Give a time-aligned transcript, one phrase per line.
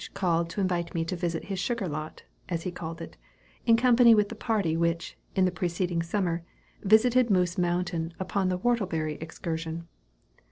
[0.15, 3.17] called to invite me to visit his sugar lot as he called it
[3.67, 6.43] in company with the party which, in the preceding summer,
[6.81, 9.87] visited Moose Mountain upon the whortleberry excursion.